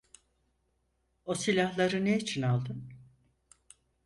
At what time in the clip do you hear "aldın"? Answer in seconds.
2.41-2.93